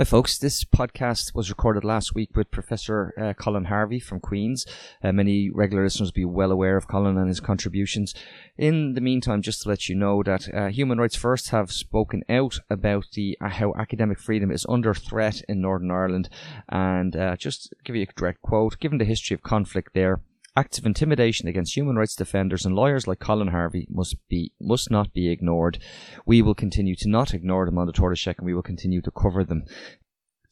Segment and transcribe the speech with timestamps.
[0.00, 0.38] Hi, folks.
[0.38, 4.64] This podcast was recorded last week with Professor uh, Colin Harvey from Queen's.
[5.04, 8.14] Uh, many regular listeners will be well aware of Colin and his contributions.
[8.56, 12.22] In the meantime, just to let you know that uh, Human Rights First have spoken
[12.30, 16.30] out about the uh, how academic freedom is under threat in Northern Ireland,
[16.70, 20.22] and uh, just give you a direct quote: "Given the history of conflict there."
[20.56, 24.90] Acts of intimidation against human rights defenders and lawyers like Colin Harvey must be must
[24.90, 25.78] not be ignored.
[26.26, 29.00] We will continue to not ignore them on the Tortoise Shack and we will continue
[29.02, 29.64] to cover them.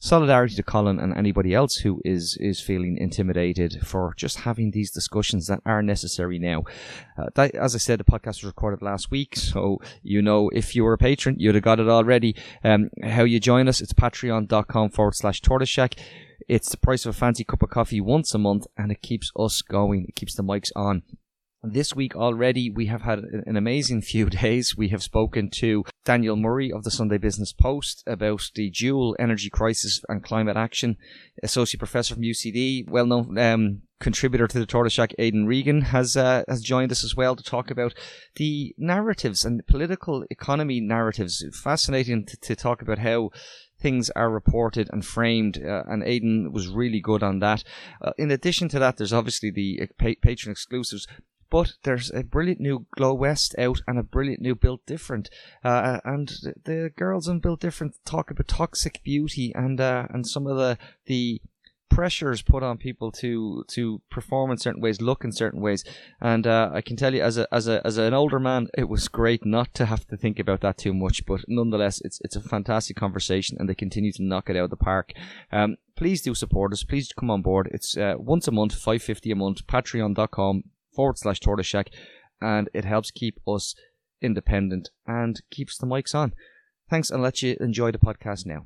[0.01, 4.91] Solidarity to Colin and anybody else who is is feeling intimidated for just having these
[4.91, 6.63] discussions that are necessary now.
[7.17, 10.73] Uh, that, as I said, the podcast was recorded last week, so you know if
[10.73, 12.33] you were a patron, you'd have got it already.
[12.63, 13.81] Um, how you join us?
[13.81, 15.99] It's patreon.com forward slash tortoiseshack.
[16.49, 19.31] It's the price of a fancy cup of coffee once a month, and it keeps
[19.37, 20.05] us going.
[20.09, 21.03] It keeps the mics on.
[21.61, 24.75] This week already, we have had an amazing few days.
[24.75, 29.51] We have spoken to Daniel Murray of the Sunday Business Post about the dual energy
[29.51, 30.97] crisis and climate action.
[31.43, 36.17] Associate Professor from UCD, well known um, contributor to the Tortoise Shack, Aidan Regan, has
[36.17, 37.93] uh, has joined us as well to talk about
[38.37, 41.45] the narratives and political economy narratives.
[41.53, 43.29] Fascinating to, to talk about how
[43.79, 47.63] things are reported and framed, uh, and Aiden was really good on that.
[48.01, 51.07] Uh, in addition to that, there's obviously the uh, pa- patron exclusives,
[51.49, 55.29] but there's a brilliant new Glow West out and a brilliant new Built Different.
[55.63, 56.29] Uh, and
[56.65, 60.77] the girls in Built Different talk about toxic beauty and uh, and some of the
[61.05, 61.41] the
[61.89, 65.83] pressures put on people to to perform in certain ways, look in certain ways,
[66.21, 68.87] and uh, I can tell you as a as a as an older man, it
[68.87, 71.25] was great not to have to think about that too much.
[71.25, 74.69] But nonetheless, it's it's a fantastic conversation, and they continue to knock it out of
[74.69, 75.13] the park.
[75.51, 76.83] Um, please do support us.
[76.83, 77.69] Please come on board.
[77.71, 79.67] It's uh, once a month, five fifty a month.
[79.67, 80.63] Patreon.com
[80.95, 81.87] forward slash tortoiseshack,
[82.41, 83.75] and it helps keep us
[84.21, 86.33] independent and keeps the mics on.
[86.89, 88.65] Thanks, and let you enjoy the podcast now.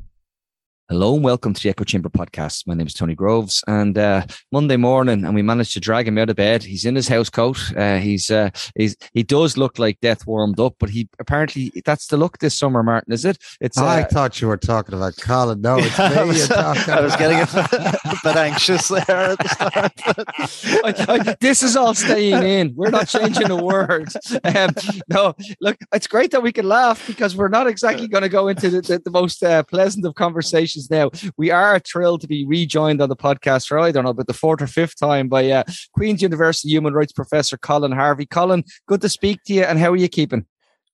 [0.90, 2.68] Hello and welcome to the Echo Chamber podcast.
[2.68, 6.18] My name is Tony Groves, and uh, Monday morning, and we managed to drag him
[6.18, 6.62] out of bed.
[6.62, 7.58] He's in his house coat.
[7.78, 12.08] Uh, he's uh, he's he does look like death warmed up, but he apparently that's
[12.08, 12.84] the look this summer.
[12.84, 13.38] Martin, is it?
[13.62, 13.78] It's.
[13.78, 15.62] I uh, thought you were talking about Colin.
[15.62, 16.04] No, it's me.
[16.04, 17.44] I, was, I was getting a,
[18.06, 19.94] a bit anxious there at the start.
[20.84, 22.76] I, I, this is all staying in.
[22.76, 24.10] We're not changing a word.
[24.44, 24.72] Um,
[25.08, 28.50] no, look, it's great that we can laugh because we're not exactly going to go
[28.50, 31.12] into the, the, the most uh, pleasant of conversations now.
[31.38, 34.34] We are thrilled to be rejoined on the podcast for I don't know, but the
[34.34, 35.64] fourth or fifth time by uh,
[35.94, 38.26] Queen's University Human Rights Professor Colin Harvey.
[38.26, 40.46] Colin, good to speak to you, and how are you keeping?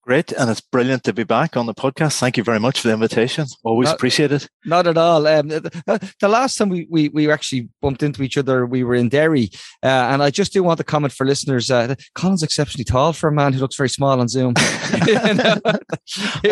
[0.10, 2.18] Great, and it's brilliant to be back on the podcast.
[2.18, 3.46] Thank you very much for the invitation.
[3.64, 4.50] Always not, appreciate it.
[4.66, 5.28] Not at all.
[5.28, 8.96] Um, the, the, last time we, we we actually bumped into each other, we were
[8.96, 9.52] in Derry,
[9.84, 11.70] uh, and I just do want to comment for listeners.
[11.70, 14.54] Uh, Colin's exceptionally tall for a man who looks very small on Zoom.
[14.58, 15.78] I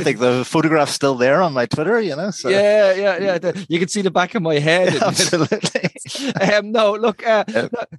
[0.04, 2.00] think the photograph's still there on my Twitter.
[2.00, 2.50] You know, so.
[2.50, 3.38] yeah, yeah, yeah.
[3.40, 4.96] The, you can see the back of my head.
[5.02, 5.90] Absolutely.
[6.42, 7.44] um, no, look, uh,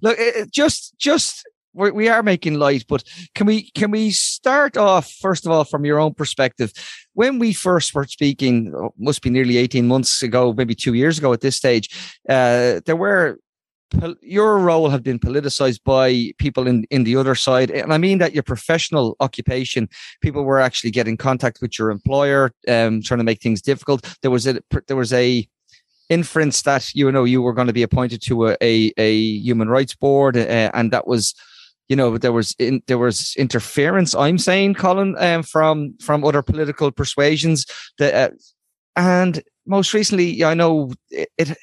[0.03, 1.45] look, it, just just
[1.79, 5.65] we're, we are making light, but can we can we start off first of all
[5.65, 6.73] from your own perspective?
[7.15, 11.19] When we first were speaking, oh, must be nearly eighteen months ago, maybe two years
[11.19, 11.89] ago at this stage.
[12.29, 13.39] Uh, there were
[14.21, 17.71] your role had been politicized by people in, in the other side.
[17.71, 19.89] And I mean that your professional occupation,
[20.21, 24.07] people were actually getting contact with your employer, um, trying to make things difficult.
[24.21, 25.49] There was a, there was a,
[26.11, 29.69] inference that you know you were going to be appointed to a, a, a human
[29.69, 31.35] rights board uh, and that was
[31.89, 34.15] you know there was in, there was interference.
[34.15, 37.67] I'm saying, Colin, um, from from other political persuasions
[37.99, 38.35] that, uh,
[38.97, 41.57] and most recently, I know it, it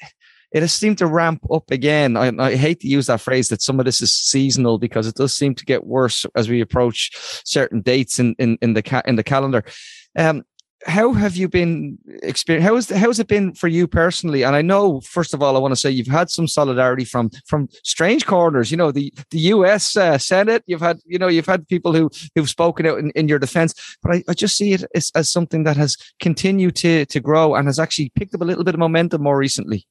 [0.52, 2.16] it has seemed to ramp up again.
[2.16, 5.16] I, I, hate to use that phrase that some of this is seasonal because it
[5.16, 7.10] does seem to get worse as we approach
[7.44, 9.64] certain dates in in, in the ca- in the calendar.
[10.18, 10.44] Um,
[10.84, 14.42] how have you been experience how has it been for you personally?
[14.42, 17.30] And i know first of all i want to say you've had some solidarity from
[17.46, 21.46] from strange corners you know the the us uh, senate you've had you know you've
[21.46, 24.72] had people who who've spoken out in, in your defense but I, I just see
[24.72, 28.42] it as, as something that has continued to to grow and has actually picked up
[28.42, 29.86] a little bit of momentum more recently.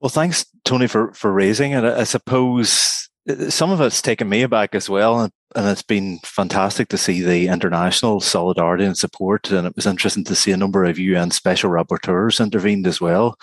[0.00, 1.84] Well thanks tony for for raising it.
[1.84, 3.08] I suppose
[3.48, 7.48] some of it's taken me aback as well, and, it's been fantastic to see the
[7.48, 9.50] international solidarity and support.
[9.50, 13.38] And it was interesting to see a number of UN special rapporteurs intervened as well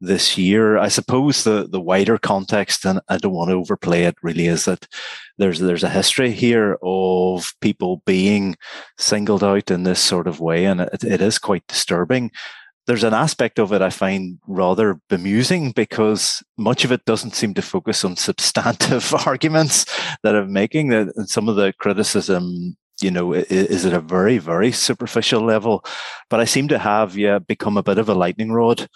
[0.00, 0.76] this year.
[0.76, 4.66] I suppose the the wider context, and I don't want to overplay it, really is
[4.66, 4.86] that
[5.38, 8.56] there's there's a history here of people being
[8.98, 12.30] singled out in this sort of way, and it, it is quite disturbing
[12.86, 17.54] there's an aspect of it I find rather bemusing because much of it doesn't seem
[17.54, 19.86] to focus on substantive arguments
[20.22, 20.88] that I'm making.
[20.88, 25.84] That some of the criticism, you know, is at a very, very superficial level.
[26.30, 28.88] But I seem to have yeah become a bit of a lightning rod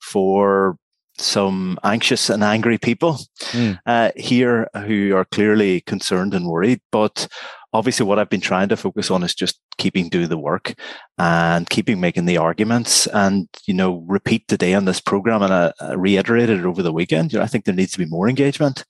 [0.00, 0.76] for
[1.16, 3.18] some anxious and angry people
[3.50, 3.78] mm.
[3.86, 6.80] uh, here who are clearly concerned and worried.
[6.92, 7.28] But
[7.72, 10.74] obviously, what I've been trying to focus on is just keeping doing the work
[11.18, 15.72] and keeping making the arguments and you know repeat today on this program and I,
[15.80, 17.32] I reiterated it over the weekend.
[17.32, 18.84] You know, I think there needs to be more engagement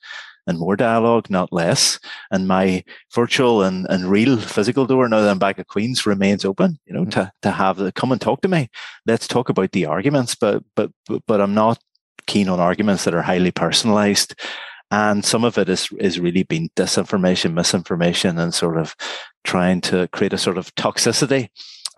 [0.49, 2.01] and more dialogue, not less.
[2.31, 2.83] And my
[3.15, 6.79] virtual and, and real physical door, now that I'm back at Queen's, remains open.
[6.87, 7.11] You know, mm-hmm.
[7.11, 8.71] to to have the come and talk to me.
[9.07, 11.79] Let's talk about the arguments, but but but, but I'm not
[12.27, 14.35] keen on arguments that are highly personalized.
[14.91, 18.97] And some of it is is really been disinformation, misinformation, and sort of
[19.45, 21.49] trying to create a sort of toxicity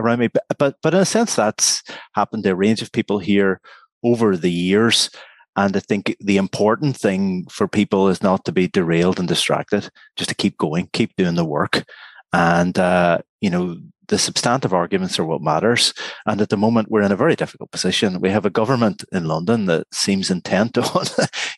[0.00, 0.28] around me.
[0.28, 1.82] But but, but in a sense, that's
[2.14, 3.60] happened to a range of people here
[4.02, 5.10] over the years.
[5.56, 9.90] And I think the important thing for people is not to be derailed and distracted,
[10.16, 11.84] just to keep going, keep doing the work.
[12.32, 13.76] And, uh, you know,
[14.08, 15.92] the substantive arguments are what matters.
[16.26, 18.20] And at the moment, we're in a very difficult position.
[18.20, 21.06] We have a government in London that seems intent on,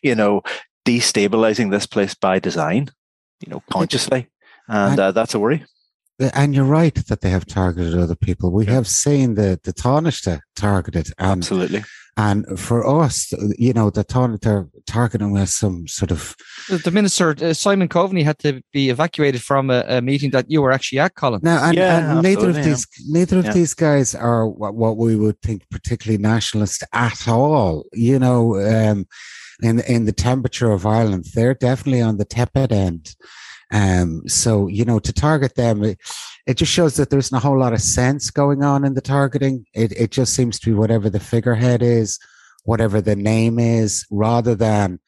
[0.01, 0.41] you know,
[0.85, 2.89] destabilizing this place by design,
[3.39, 4.27] you know, consciously.
[4.67, 5.65] And uh, that's a worry.
[6.33, 8.51] And you're right that they have targeted other people.
[8.51, 11.07] We have seen the the Taoiseach targeted.
[11.17, 11.83] And, Absolutely.
[12.15, 14.05] And for us, you know, the
[14.39, 16.35] they're targeting us some sort of.
[16.69, 20.61] The minister uh, Simon Coveney had to be evacuated from a, a, meeting that you
[20.61, 21.41] were actually at, Colin.
[21.41, 23.53] Now, and, yeah, and neither of these neither of yeah.
[23.53, 27.85] these guys are what, what, we would think particularly nationalist at all.
[27.93, 29.07] You know, um,
[29.63, 33.15] in in the temperature of Ireland, they're definitely on the tepid end.
[33.71, 35.99] Um, so, you know, to target them, it,
[36.45, 39.01] it, just shows that there isn't a whole lot of sense going on in the
[39.01, 39.65] targeting.
[39.73, 42.19] It, it just seems to be whatever the figurehead is,
[42.65, 44.99] whatever the name is, rather than,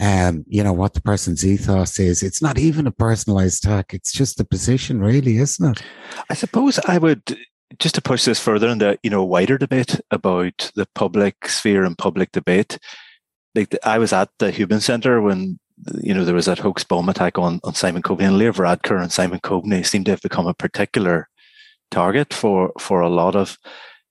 [0.00, 2.22] um, you know, what the person's ethos is.
[2.22, 3.92] It's not even a personalized attack.
[3.92, 5.84] It's just the position, really, isn't it?
[6.30, 7.36] I suppose I would
[7.80, 11.84] just to push this further in the you know wider debate about the public sphere
[11.84, 12.78] and public debate
[13.54, 15.58] like I was at the Houben Centre when
[16.00, 19.00] you know, there was that hoax bomb attack on, on Simon Coveney and Leo Varadkar
[19.00, 21.28] and Simon Coveney seem to have become a particular
[21.90, 23.58] target for for a lot of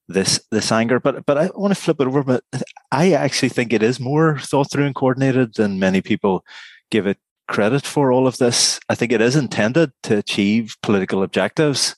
[0.07, 0.99] this this anger.
[0.99, 2.23] But but I want to flip it over.
[2.23, 2.43] But
[2.91, 6.43] I actually think it is more thought through and coordinated than many people
[6.89, 7.17] give it
[7.47, 8.11] credit for.
[8.11, 11.95] All of this, I think it is intended to achieve political objectives,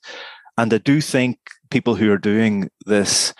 [0.58, 1.38] and I do think
[1.72, 3.34] people who are doing this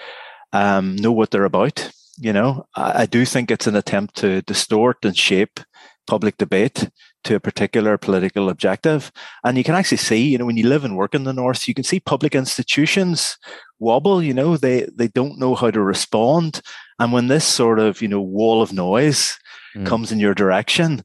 [0.52, 1.92] um, know what they're about.
[2.18, 5.60] You know, I, I do think it's an attempt to distort and shape
[6.06, 6.90] public debate
[7.24, 9.12] to a particular political objective.
[9.44, 11.68] And you can actually see, you know, when you live and work in the North,
[11.68, 13.38] you can see public institutions
[13.80, 16.62] wobble, you know, they, they don't know how to respond.
[17.00, 19.40] And when this sort of, you know, wall of noise
[19.76, 19.86] mm.
[19.86, 21.04] comes in your direction,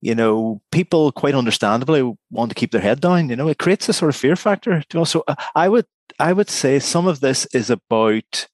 [0.00, 3.28] you know, people quite understandably want to keep their head down.
[3.28, 4.82] You know, it creates a sort of fear factor.
[5.04, 5.86] So uh, I would,
[6.20, 8.46] I would say some of this is about,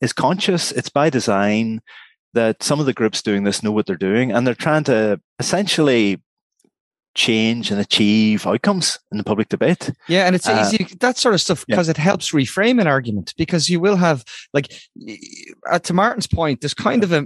[0.00, 0.72] is conscious.
[0.72, 1.80] It's by design
[2.34, 5.20] that some of the groups doing this know what they're doing and they're trying to
[5.38, 6.20] essentially
[7.14, 9.90] change and achieve outcomes in the public debate.
[10.08, 11.92] Yeah, and it's uh, easy that sort of stuff because yeah.
[11.92, 14.72] it helps reframe an argument because you will have like
[15.70, 17.24] uh, to Martin's point there's kind of a,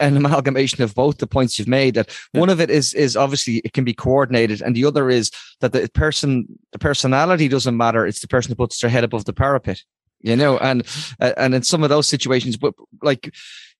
[0.00, 2.40] an amalgamation of both the points you've made that yeah.
[2.40, 5.30] one of it is is obviously it can be coordinated and the other is
[5.60, 9.24] that the person the personality doesn't matter it's the person who puts their head above
[9.24, 9.82] the parapet
[10.24, 10.82] you know and
[11.20, 13.32] uh, and in some of those situations but like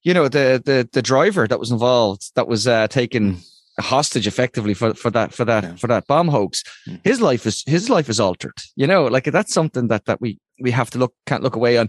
[0.04, 3.38] you know the the the driver that was involved that was uh, taken
[3.80, 5.74] hostage effectively for for that for that yeah.
[5.74, 7.00] for that bomb hoax mm.
[7.02, 10.38] his life is his life is altered you know like that's something that that we
[10.60, 11.88] we have to look can't look away on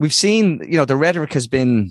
[0.00, 1.90] we've seen you know the rhetoric has been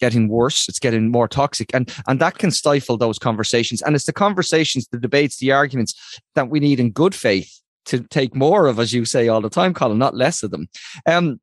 [0.00, 4.04] getting worse it's getting more toxic and and that can stifle those conversations and it's
[4.04, 5.94] the conversations the debates the arguments
[6.34, 9.50] that we need in good faith to take more of as you say all the
[9.50, 10.68] time colin not less of them
[11.06, 11.40] um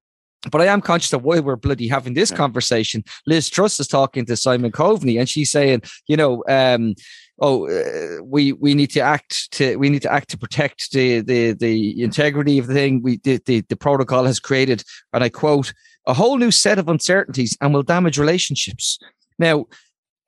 [0.52, 3.04] but I am conscious of why we're bloody having this conversation.
[3.26, 6.96] Liz Truss is talking to Simon Coveney, and she's saying, you know, um,
[7.40, 11.22] oh, uh, we we need to act to we need to act to protect the
[11.22, 13.02] the the integrity of the thing.
[13.02, 15.74] We the, the the protocol has created, and I quote,
[16.06, 19.00] a whole new set of uncertainties and will damage relationships.
[19.40, 19.66] Now,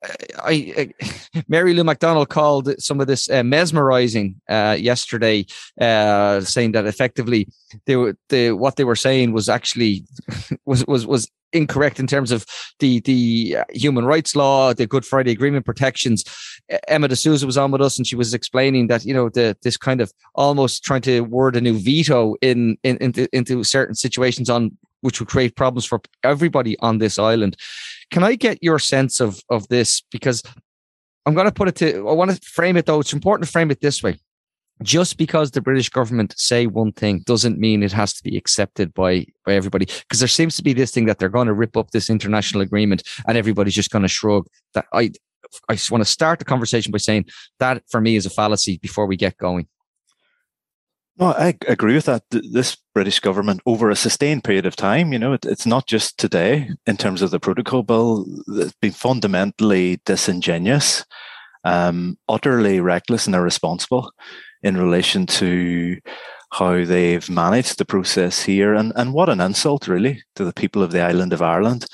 [0.02, 5.46] I, I, Mary Lou McDonald called some of this uh, mesmerizing uh, yesterday,
[5.80, 7.48] uh, saying that effectively
[7.86, 10.04] they were the what they were saying was actually
[10.64, 12.46] was was was incorrect in terms of
[12.78, 16.24] the the human rights law, the Good Friday Agreement protections.
[16.86, 19.56] Emma De Souza was on with us, and she was explaining that you know the
[19.62, 23.94] this kind of almost trying to word a new veto in, in into into certain
[23.94, 27.56] situations on which would create problems for everybody on this island.
[28.10, 30.02] Can I get your sense of of this?
[30.10, 30.42] Because
[31.26, 32.08] I'm going to put it to.
[32.08, 33.00] I want to frame it though.
[33.00, 34.18] It's important to frame it this way.
[34.82, 38.94] just because the British government say one thing doesn't mean it has to be accepted
[38.94, 39.86] by by everybody.
[39.86, 42.62] Because there seems to be this thing that they're going to rip up this international
[42.62, 44.46] agreement and everybody's just going to shrug.
[44.74, 45.12] That I
[45.68, 47.26] I just want to start the conversation by saying
[47.58, 49.66] that for me is a fallacy before we get going.
[51.20, 52.22] No, I agree with that.
[52.30, 56.18] This British government, over a sustained period of time, you know, it, it's not just
[56.18, 61.04] today in terms of the protocol bill, it's been fundamentally disingenuous,
[61.64, 64.10] um, utterly reckless and irresponsible
[64.62, 65.98] in relation to
[66.52, 68.72] how they've managed the process here.
[68.72, 71.84] And, and what an insult, really, to the people of the island of Ireland.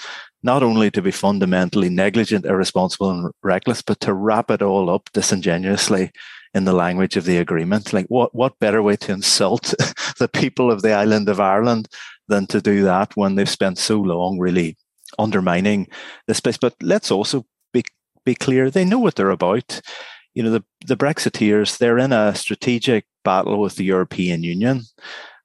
[0.45, 5.11] Not only to be fundamentally negligent, irresponsible, and reckless, but to wrap it all up
[5.13, 6.13] disingenuously
[6.57, 7.93] in the language of the agreement.
[7.93, 9.75] Like, what, what better way to insult
[10.19, 11.87] the people of the island of Ireland
[12.29, 14.79] than to do that when they've spent so long really
[15.19, 15.87] undermining
[16.27, 16.57] this place?
[16.57, 17.45] But let's also
[17.75, 17.85] be,
[18.25, 19.83] be clear they know what they're about.
[20.33, 24.85] You know, the, the Brexiteers, they're in a strategic battle with the European Union.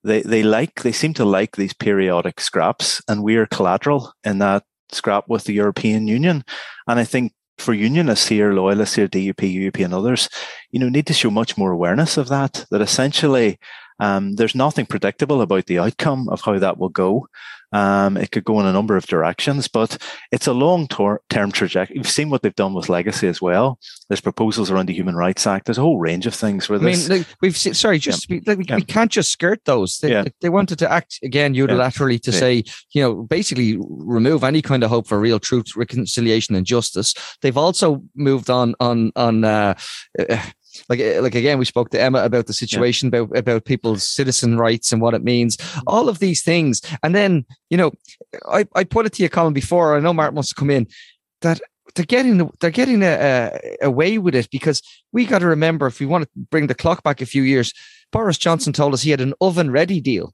[0.06, 4.40] They, they like, they seem to like these periodic scraps, and we are collateral in
[4.40, 4.64] that
[4.94, 6.46] scrap with the European Union.
[6.88, 10.28] And I think for unionists here, loyalists here, DUP, UUP, and others,
[10.72, 12.66] you know, need to show much more awareness of that.
[12.72, 13.60] That essentially,
[14.00, 17.28] um, there's nothing predictable about the outcome of how that will go.
[17.72, 19.98] Um, it could go in a number of directions, but
[20.32, 21.98] it's a long term trajectory.
[21.98, 23.80] You've seen what they've done with legacy as well.
[24.10, 25.66] There's proposals around the Human Rights Act.
[25.66, 27.10] There's a whole range of things where this.
[27.10, 28.40] I mean, like, we've seen, sorry, just yeah.
[28.46, 28.76] like, we, yeah.
[28.76, 30.00] we, can't just skirt those.
[30.00, 30.26] They, yeah.
[30.42, 34.90] they wanted to act again unilaterally to say, you know, basically remove any kind of
[34.90, 37.14] hope for real truth, reconciliation, and justice.
[37.42, 39.44] They've also moved on on on.
[39.44, 39.76] Uh,
[40.20, 40.42] uh,
[40.90, 43.20] like eh, like again we spoke to Emma about the situation yeah.
[43.20, 47.46] about about people's citizen rights and what it means all of these things and then
[47.70, 47.92] you know
[48.48, 50.88] I, I put it to you Colin before I know Mark wants to come in
[51.42, 51.62] that
[51.96, 53.52] they're getting they're getting a,
[53.82, 56.76] a, away with it because we got to remember if we want to bring the
[56.76, 57.74] clock back a few years
[58.12, 60.34] Boris Johnson told us he had an oven ready deal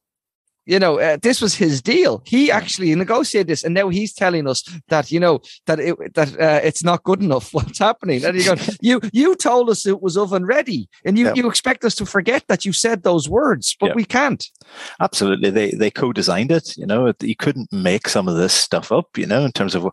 [0.68, 2.22] you know, uh, this was his deal.
[2.26, 6.40] He actually negotiated this, and now he's telling us that you know that it that
[6.40, 7.54] uh, it's not good enough.
[7.54, 8.24] What's happening?
[8.26, 11.86] And you go, you you told us it was oven ready, and you you expect
[11.86, 14.46] us to forget that you said those words, but we can't.
[15.00, 16.76] Absolutely, they they co-designed it.
[16.78, 19.18] You know, you couldn't make some of this stuff up.
[19.18, 19.88] You know, in terms of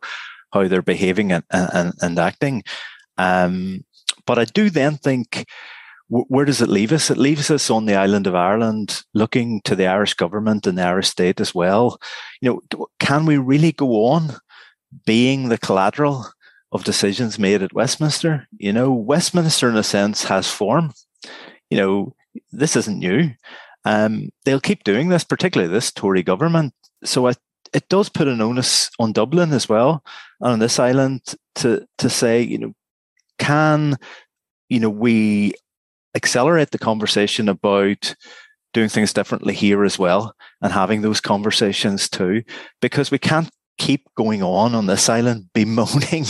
[0.53, 2.65] how they're behaving and and, and acting.
[3.17, 3.85] Um,
[4.27, 5.47] but I do then think
[6.09, 7.11] where does it leave us?
[7.11, 10.83] It leaves us on the island of Ireland, looking to the Irish government and the
[10.83, 11.99] Irish state as well.
[12.41, 14.37] You know, can we really go on
[15.07, 16.27] being the collateral
[16.73, 18.47] of decisions made at Westminster?
[18.59, 20.93] You know, Westminster, in a sense, has form.
[21.71, 22.15] You know,
[22.53, 23.31] this isn't new.
[23.85, 26.75] Um, they'll keep doing this, particularly this Tory government.
[27.03, 30.03] So it does put an onus on Dublin as well,
[30.41, 31.23] and on this island
[31.57, 32.73] to to say, you know,
[33.39, 33.97] can
[34.69, 35.55] you know we
[36.15, 38.15] accelerate the conversation about
[38.73, 42.43] doing things differently here as well and having those conversations too,
[42.81, 46.25] because we can't keep going on on this island bemoaning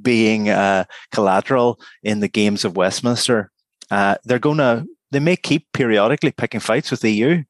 [0.00, 3.50] being uh, collateral in the games of Westminster.
[3.90, 7.42] Uh, they're going to, they may keep periodically picking fights with the EU.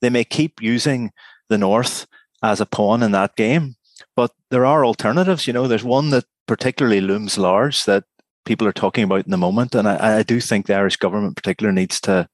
[0.00, 1.12] They may keep using
[1.48, 2.06] the North
[2.42, 3.76] as a pawn in that game,
[4.16, 5.46] but there are alternatives.
[5.46, 8.04] You know, there's one that particularly looms large that
[8.44, 9.74] people are talking about in the moment.
[9.74, 12.28] And I, I do think the Irish government, in particular, needs to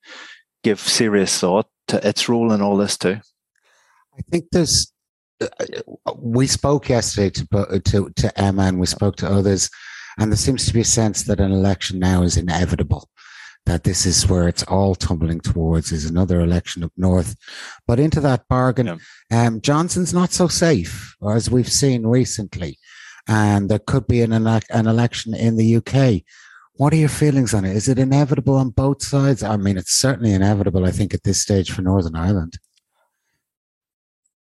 [0.63, 3.19] give serious thought to its role in all this too.
[4.17, 4.93] I think there's.
[5.41, 5.49] Uh,
[6.17, 9.71] we spoke yesterday to, to to Emma, and we spoke to others,
[10.19, 13.09] and there seems to be a sense that an election now is inevitable.
[13.67, 17.37] That this is where it's all tumbling towards is another election up north,
[17.87, 18.87] but into that bargain,
[19.31, 19.47] yeah.
[19.47, 22.79] um, Johnson's not so safe as we've seen recently
[23.29, 26.23] and there could be an, an election in the UK.
[26.75, 27.77] What are your feelings on it?
[27.77, 29.43] Is it inevitable on both sides?
[29.43, 32.59] I mean, it's certainly inevitable, I think, at this stage for Northern Ireland.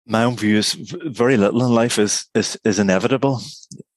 [0.06, 3.42] My own view is very little in life is is, is inevitable,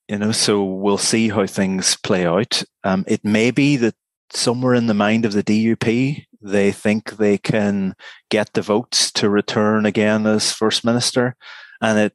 [0.09, 0.31] you know.
[0.31, 2.63] So we'll see how things play out.
[2.83, 3.95] Um, it may be that
[4.33, 7.93] somewhere in the mind of the DUP, they think they can
[8.29, 11.35] get the votes to return again as first minister,
[11.79, 12.13] and it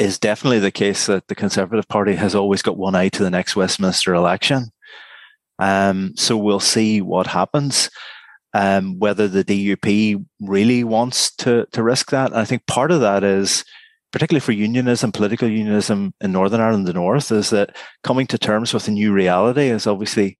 [0.00, 3.30] is definitely the case that the Conservative Party has always got one eye to the
[3.30, 4.72] next Westminster election.
[5.58, 7.90] Um, so we'll see what happens.
[8.52, 12.32] Um, whether the DUP really wants to to risk that.
[12.32, 13.64] And I think part of that is,
[14.10, 18.74] particularly for unionism, political unionism in Northern Ireland, the North, is that coming to terms
[18.74, 20.36] with a new reality has obviously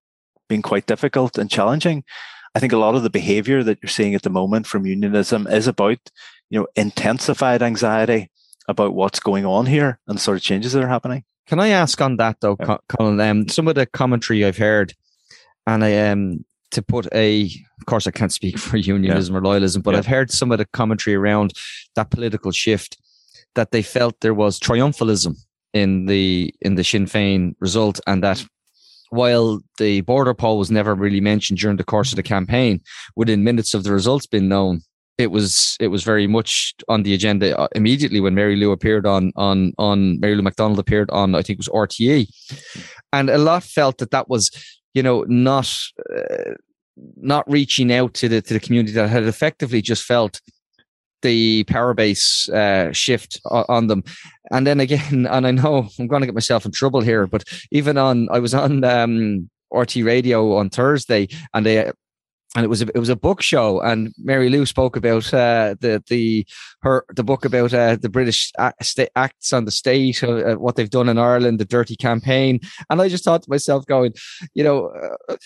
[0.49, 2.02] been quite difficult and challenging.
[2.57, 5.47] I think a lot of the behaviour that you're seeing at the moment from unionism
[5.47, 5.99] is about,
[6.49, 8.29] you know, intensified anxiety
[8.71, 11.25] about what's going on here and the sort of changes that are happening.
[11.47, 12.77] Can I ask on that though, yeah.
[12.89, 13.21] Colin?
[13.21, 14.95] Um, some of the commentary I've heard,
[15.67, 17.45] and I um, to put a,
[17.81, 19.39] of course, I can't speak for unionism yeah.
[19.39, 19.99] or loyalism, but yeah.
[19.99, 21.53] I've heard some of the commentary around
[21.97, 22.97] that political shift
[23.55, 25.37] that they felt there was triumphalism
[25.73, 28.45] in the in the Sinn Féin result, and that
[29.11, 32.81] while the border poll was never really mentioned during the course of the campaign,
[33.17, 34.83] within minutes of the results being known,
[35.21, 39.07] it was it was very much on the agenda uh, immediately when Mary Lou appeared
[39.07, 42.29] on on on Mary Lou McDonald appeared on I think it was RTE,
[43.12, 44.50] and a lot felt that that was
[44.95, 45.73] you know not
[46.15, 46.55] uh,
[47.17, 50.41] not reaching out to the to the community that had effectively just felt
[51.23, 54.03] the power base uh, shift on them.
[54.50, 57.45] And then again, and I know I'm going to get myself in trouble here, but
[57.71, 61.91] even on, I was on um, RTE Radio on Thursday, and they
[62.57, 65.76] and it was a, it was a book show, and Mary Lou spoke about uh,
[65.80, 66.47] the the
[66.83, 71.09] her the book about uh, the British acts on the state, uh, what they've done
[71.09, 74.14] in Ireland, the dirty campaign, and I just thought to myself, going,
[74.54, 74.87] you know,
[75.28, 75.37] uh,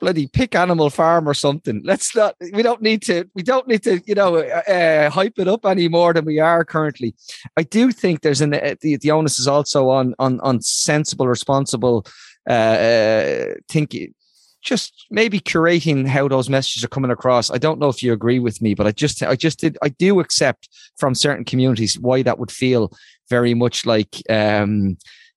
[0.00, 1.82] bloody pick animal farm or something.
[1.84, 2.36] Let's not.
[2.52, 3.28] We don't need to.
[3.34, 4.00] We don't need to.
[4.06, 7.14] You know, uh, uh, hype it up any more than we are currently.
[7.56, 11.28] I do think there's an uh, the, the onus is also on on on sensible,
[11.28, 12.06] responsible
[12.48, 14.14] uh, uh thinking.
[14.62, 17.50] Just maybe curating how those messages are coming across.
[17.50, 19.90] I don't know if you agree with me, but I just, I just did, I
[19.90, 22.92] do accept from certain communities why that would feel
[23.28, 24.96] very much like um,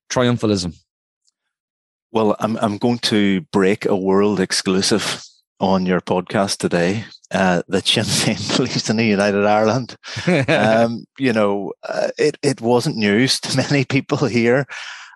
[0.09, 0.75] triumphalism.
[2.11, 5.21] Well, I'm I'm going to break a world exclusive
[5.59, 9.95] on your podcast today uh, that Sinn Féin believes in the United Ireland.
[10.47, 14.65] um, you know, uh, it it wasn't news to many people here,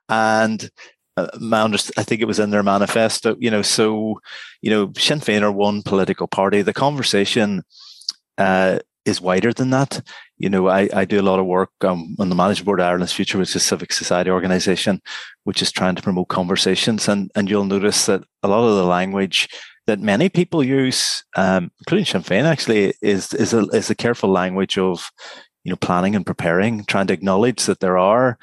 [0.07, 0.69] and
[1.17, 1.63] uh, my
[1.97, 3.35] I think it was in their manifesto.
[3.39, 4.19] You know, so
[4.61, 6.61] you know, Sinn Féin are one political party.
[6.61, 7.63] The conversation
[8.37, 10.01] uh, is wider than that.
[10.37, 12.85] You know, I, I do a lot of work um, on the Management Board of
[12.85, 15.01] Ireland's Future, which is a civic society organisation,
[15.43, 17.07] which is trying to promote conversations.
[17.07, 19.49] And, and you'll notice that a lot of the language
[19.85, 24.29] that many people use, um, including Sinn Féin, actually, is is a, is a careful
[24.29, 25.11] language of,
[25.63, 28.37] you know, planning and preparing, trying to acknowledge that there are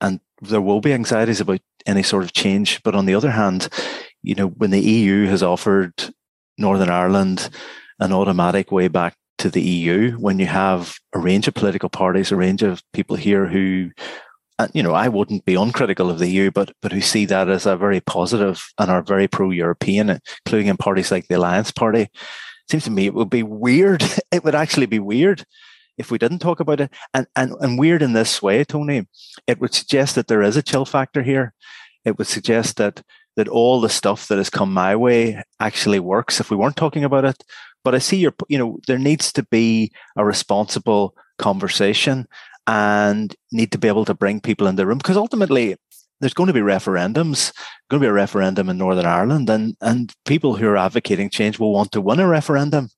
[0.00, 2.82] and there will be anxieties about any sort of change.
[2.82, 3.68] But on the other hand,
[4.22, 5.92] you know, when the EU has offered
[6.58, 7.50] Northern Ireland
[8.00, 12.32] an automatic way back to the EU when you have a range of political parties,
[12.32, 13.90] a range of people here who,
[14.58, 17.48] uh, you know, I wouldn't be uncritical of the EU, but but who see that
[17.48, 22.02] as a very positive and are very pro-European, including in parties like the Alliance Party.
[22.02, 22.10] It
[22.70, 24.02] seems to me it would be weird.
[24.32, 25.44] It would actually be weird
[25.96, 26.92] if we didn't talk about it.
[27.12, 29.06] And and and weird in this way, Tony.
[29.46, 31.52] It would suggest that there is a chill factor here.
[32.04, 33.02] It would suggest that
[33.36, 37.02] that all the stuff that has come my way actually works if we weren't talking
[37.02, 37.42] about it
[37.84, 42.26] but I see your, you know, there needs to be a responsible conversation
[42.66, 45.76] and need to be able to bring people in the room because ultimately
[46.20, 47.52] there's going to be referendums,
[47.90, 51.58] going to be a referendum in Northern Ireland, and and people who are advocating change
[51.58, 52.88] will want to win a referendum.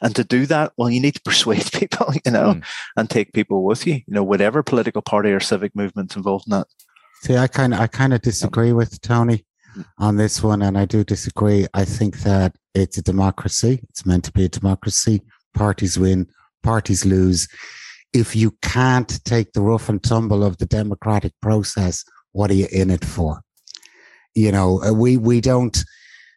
[0.00, 2.64] And to do that, well, you need to persuade people, you know, mm.
[2.96, 6.52] and take people with you, you know, whatever political party or civic movement's involved in
[6.52, 6.66] that.
[7.22, 9.44] See, I kind of, I kind of disagree with Tony
[9.98, 11.66] on this one, and I do disagree.
[11.74, 13.80] I think that it's a democracy.
[13.90, 15.20] It's meant to be a democracy.
[15.52, 16.28] Parties win,
[16.62, 17.46] parties lose.
[18.14, 22.68] If you can't take the rough and tumble of the democratic process, what are you
[22.72, 23.42] in it for?
[24.34, 25.78] You know, uh, we we don't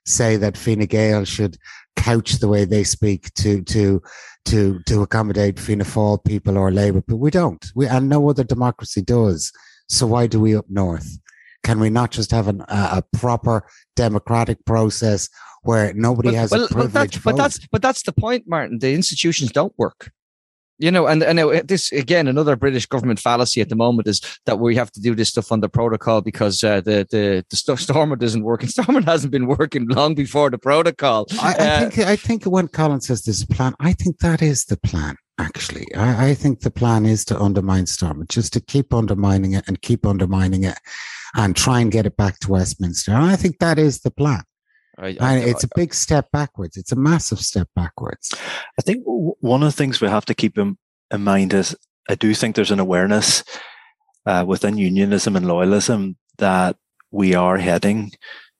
[0.05, 1.57] say that Fine Gael should
[1.95, 4.01] couch the way they speak to to
[4.45, 7.65] to to accommodate Fianna Fáil people or Labour, but we don't.
[7.73, 9.51] We and no other democracy does.
[9.89, 11.17] So why do we up north?
[11.63, 13.65] Can we not just have an, a, a proper
[13.95, 15.29] democratic process
[15.63, 18.43] where nobody but, has well, a privilege but that's, but that's but that's the point,
[18.47, 18.79] Martin.
[18.79, 20.11] The institutions don't work.
[20.79, 24.59] You know, and and this again, another British government fallacy at the moment is that
[24.59, 28.21] we have to do this stuff under protocol because uh, the the the stuff Stormont
[28.21, 28.67] isn't working.
[28.75, 31.27] Stormont hasn't been working long before the protocol.
[31.39, 34.65] I, I uh, think I think when Colin says this plan, I think that is
[34.65, 35.93] the plan actually.
[35.95, 39.81] I, I, think the plan is to undermine Stormont, just to keep undermining it and
[39.81, 40.77] keep undermining it
[41.35, 43.11] and try and get it back to Westminster.
[43.11, 44.43] And I think that is the plan.
[44.97, 46.77] I, I, it's a big step backwards.
[46.77, 48.33] It's a massive step backwards.
[48.79, 50.77] I think one of the things we have to keep in,
[51.11, 51.75] in mind is
[52.09, 53.43] I do think there's an awareness
[54.25, 56.77] uh, within unionism and loyalism that
[57.11, 58.11] we are heading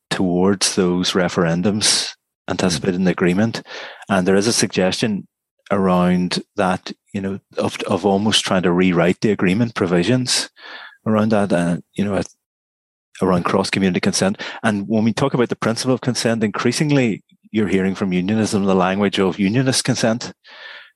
[0.09, 2.13] towards those referendums
[2.49, 3.61] anticipated in the agreement.
[4.09, 5.27] And there is a suggestion
[5.71, 10.49] around that, you know, of, of almost trying to rewrite the agreement provisions
[11.05, 11.51] around that.
[11.51, 12.21] And, uh, you know,
[13.21, 14.41] around cross community consent.
[14.63, 18.75] And when we talk about the principle of consent, increasingly you're hearing from unionism the
[18.75, 20.33] language of unionist consent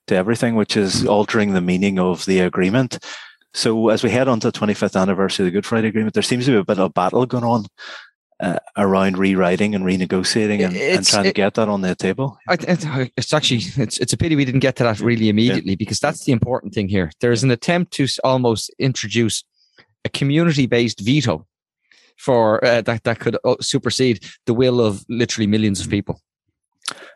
[0.08, 1.08] to everything, which is mm.
[1.08, 2.98] altering the meaning of the agreement.
[3.54, 6.22] So as we head on to the 25th anniversary of the Good Friday Agreement, there
[6.22, 7.66] seems to be a bit of battle going on
[8.40, 12.38] uh, around rewriting and renegotiating and, and trying it, to get that on the table.
[12.48, 12.56] I,
[13.16, 15.76] it's actually it's it's a pity we didn't get to that really immediately yeah.
[15.78, 17.10] because that's the important thing here.
[17.20, 19.44] There's an attempt to almost introduce
[20.04, 21.46] a community based veto
[22.16, 26.20] for uh, that that could uh, supersede the will of literally millions of people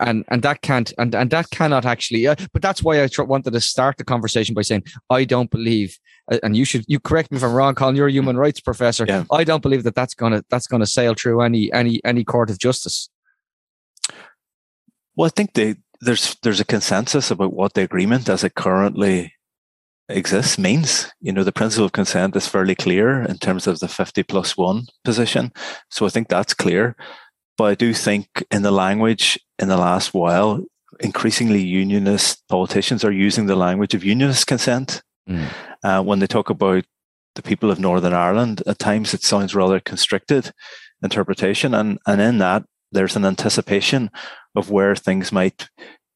[0.01, 3.23] and and that can't and and that cannot actually uh, but that's why i tr-
[3.23, 5.99] wanted to start the conversation by saying i don't believe
[6.31, 8.61] uh, and you should you correct me if i'm wrong colin you're a human rights
[8.61, 9.25] professor yeah.
[9.33, 12.59] i don't believe that that's gonna that's gonna sail through any any any court of
[12.59, 13.09] justice
[15.17, 19.33] well i think they, there's there's a consensus about what the agreement as it currently
[20.09, 21.13] exists means.
[21.21, 24.57] You know, the principle of consent is fairly clear in terms of the 50 plus
[24.57, 25.53] one position.
[25.91, 26.97] So I think that's clear.
[27.57, 30.65] But I do think in the language in the last while,
[31.01, 35.03] increasingly unionist politicians are using the language of unionist consent.
[35.29, 35.49] Mm.
[35.85, 36.85] Uh, when they talk about
[37.35, 40.53] the people of Northern Ireland, at times it sounds rather constricted
[41.03, 41.75] interpretation.
[41.75, 44.11] And, and in that, there's an anticipation
[44.55, 45.69] of where things might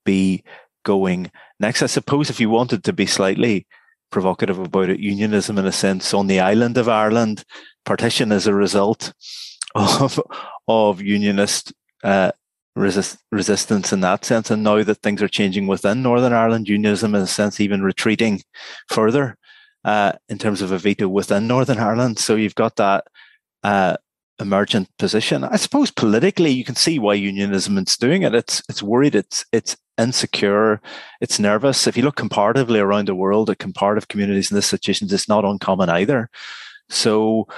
[0.04, 0.44] be
[0.84, 1.82] going next.
[1.82, 3.66] I suppose if you wanted to be slightly
[4.10, 7.44] provocative about it, unionism in a sense on the island of Ireland,
[7.84, 9.12] partition as a result
[9.74, 10.20] of
[10.68, 12.32] of unionist uh,
[12.74, 14.50] resist, resistance in that sense.
[14.50, 18.42] And now that things are changing within Northern Ireland, unionism in a sense even retreating
[18.88, 19.36] further
[19.84, 22.18] uh, in terms of a veto within Northern Ireland.
[22.18, 23.06] So you've got that
[23.62, 23.96] uh,
[24.38, 25.44] emergent position.
[25.44, 28.34] I suppose politically, you can see why unionism is doing it.
[28.34, 29.14] It's it's worried.
[29.14, 30.80] It's it's insecure.
[31.20, 31.86] It's nervous.
[31.86, 35.44] If you look comparatively around the world at comparative communities in this situation, it's not
[35.44, 36.28] uncommon either.
[36.88, 37.48] So,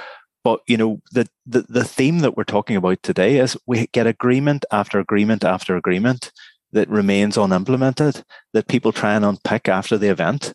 [0.43, 4.07] but you know, the, the the theme that we're talking about today is we get
[4.07, 6.31] agreement after agreement after agreement
[6.71, 8.23] that remains unimplemented
[8.53, 10.53] that people try and unpick after the event.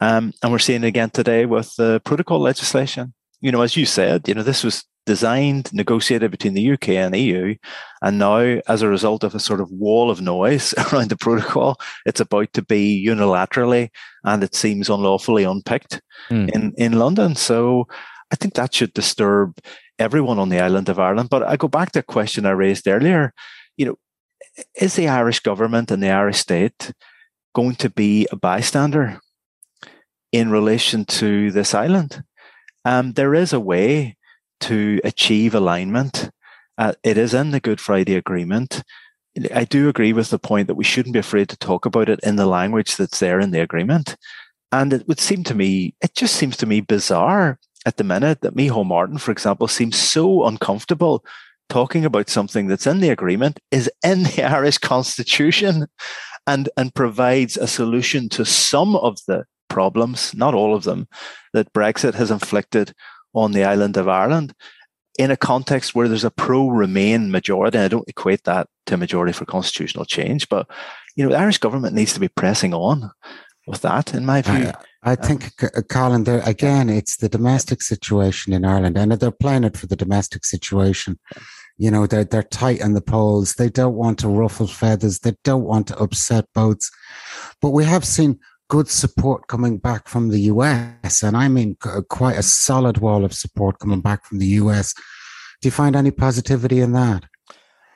[0.00, 3.14] Um, and we're seeing it again today with the protocol legislation.
[3.40, 7.14] You know, as you said, you know, this was designed, negotiated between the UK and
[7.16, 7.54] EU.
[8.02, 11.78] And now, as a result of a sort of wall of noise around the protocol,
[12.06, 13.90] it's about to be unilaterally
[14.24, 16.50] and it seems unlawfully unpicked mm.
[16.50, 17.34] in, in London.
[17.34, 17.86] So
[18.34, 19.60] I think that should disturb
[19.96, 21.30] everyone on the island of Ireland.
[21.30, 23.32] But I go back to a question I raised earlier.
[23.76, 23.96] You know,
[24.74, 26.92] is the Irish government and the Irish state
[27.54, 29.20] going to be a bystander
[30.32, 32.24] in relation to this island?
[32.84, 34.16] Um, there is a way
[34.62, 36.28] to achieve alignment.
[36.76, 38.82] Uh, it is in the Good Friday Agreement.
[39.54, 42.18] I do agree with the point that we shouldn't be afraid to talk about it
[42.24, 44.16] in the language that's there in the agreement.
[44.72, 48.40] And it would seem to me, it just seems to me bizarre at the minute
[48.40, 51.24] that Micheál Martin, for example, seems so uncomfortable
[51.68, 55.86] talking about something that's in the agreement, is in the Irish constitution,
[56.46, 61.08] and, and provides a solution to some of the problems, not all of them,
[61.52, 62.92] that Brexit has inflicted
[63.34, 64.54] on the island of Ireland
[65.18, 67.78] in a context where there's a pro Remain majority.
[67.78, 70.68] I don't equate that to majority for constitutional change, but
[71.16, 73.10] you know, the Irish government needs to be pressing on
[73.66, 74.72] with that, in my view.
[75.04, 79.30] I, I think, uh, Colin, there again, it's the domestic situation in Ireland, and they're
[79.30, 81.18] playing it for the domestic situation.
[81.76, 83.54] You know, they're they're tight on the polls.
[83.54, 85.20] They don't want to ruffle feathers.
[85.20, 86.90] They don't want to upset boats.
[87.60, 88.38] But we have seen
[88.68, 93.24] good support coming back from the US, and I mean uh, quite a solid wall
[93.24, 94.04] of support coming mm.
[94.04, 94.94] back from the US.
[95.60, 97.24] Do you find any positivity in that?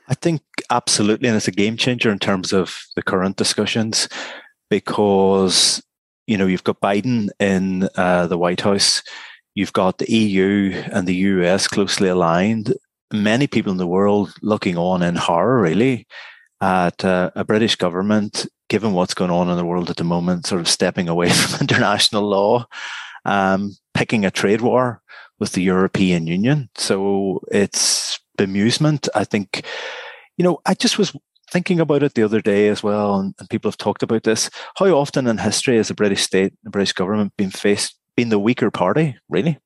[0.09, 4.09] I think absolutely, and it's a game changer in terms of the current discussions
[4.71, 5.83] because
[6.29, 9.03] you know you've got Biden in uh, the White House,
[9.55, 12.75] you've got the EU and the US closely aligned.
[13.13, 16.07] Many people in the world looking on in horror, really,
[16.61, 20.47] at uh, a British government given what's going on in the world at the moment,
[20.47, 22.67] sort of stepping away from international law,
[23.25, 25.01] um, picking a trade war
[25.39, 26.69] with the European Union.
[26.75, 29.09] So it's bemusement.
[29.15, 29.65] I think,
[30.37, 31.17] you know, I just was
[31.51, 34.51] thinking about it the other day as well, and, and people have talked about this.
[34.77, 38.39] How often in history has the British state, the British government been faced, been the
[38.39, 39.59] weaker party, really,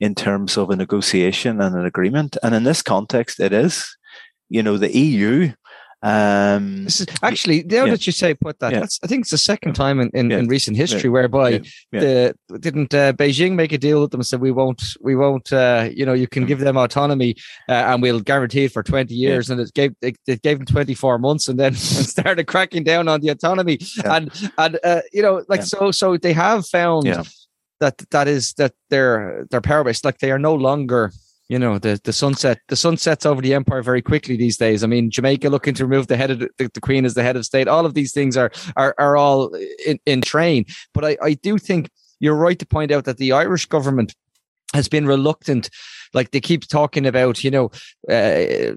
[0.00, 2.36] in terms of a negotiation and an agreement?
[2.42, 3.96] And in this context, it is.
[4.48, 5.52] You know, the EU
[6.02, 7.92] um, this is actually now yeah.
[7.92, 8.80] that you say put that, yeah.
[8.80, 10.38] that's I think it's the second time in, in, yeah.
[10.38, 14.40] in recent history whereby the didn't uh, Beijing make a deal with them and said
[14.40, 16.48] we won't we won't uh, you know you can mm.
[16.48, 17.34] give them autonomy
[17.68, 19.48] uh, and we'll guarantee it for twenty years.
[19.48, 23.08] And it gave it, it, gave them twenty four months and then started cracking down
[23.08, 23.78] on the autonomy.
[24.04, 27.06] And and uh, you know like so so they have found
[27.80, 31.10] that that is that their their power base like they are no longer
[31.48, 34.82] you know the the sunset the sun sets over the empire very quickly these days
[34.82, 37.36] i mean jamaica looking to remove the head of the, the queen as the head
[37.36, 39.54] of state all of these things are are, are all
[39.86, 43.32] in, in train but I, I do think you're right to point out that the
[43.32, 44.14] irish government
[44.74, 45.70] has been reluctant.
[46.14, 47.70] Like they keep talking about, you know,
[48.08, 48.74] uh,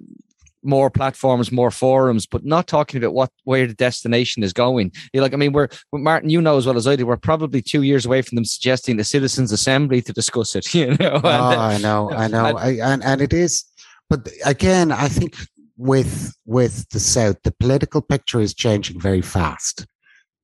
[0.64, 4.92] more platforms, more forums, but not talking about what where the destination is going.
[5.14, 7.62] You're like, I mean, we're Martin, you know as well as I do, we're probably
[7.62, 10.68] two years away from them suggesting a citizens' assembly to discuss it.
[10.80, 13.66] You know, oh, I know, uh, I know, and, I, and and it is,
[14.10, 15.36] but again, I think
[15.78, 19.86] with with the South, the political picture is changing very fast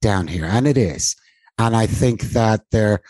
[0.01, 1.15] down here, and it is,
[1.58, 3.01] and I think that there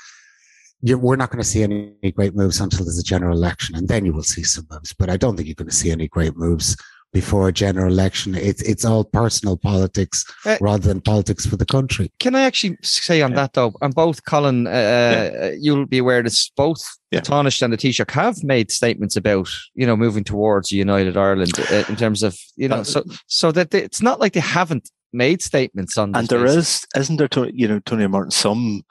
[0.85, 3.87] you we're not going to see any great moves until there's a general election, and
[3.87, 4.93] then you will see some moves.
[4.93, 6.77] But I don't think you're going to see any great moves
[7.15, 8.35] before a general election.
[8.35, 12.11] It's it's all personal politics uh, rather than politics for the country.
[12.19, 13.37] Can I actually say on yeah.
[13.37, 13.73] that though?
[13.81, 15.51] On both, Colin, uh, yeah.
[15.57, 17.21] you'll be aware that both yeah.
[17.21, 21.15] the Taoiseach and the Tánaiste have made statements about you know moving towards a united
[21.15, 24.33] Ireland uh, in terms of you know uh, so so that they, it's not like
[24.33, 26.11] they haven't made statements on.
[26.11, 26.19] This.
[26.19, 26.83] And there basis.
[26.95, 27.49] is, isn't there?
[27.53, 28.83] You know, Tony Martin, some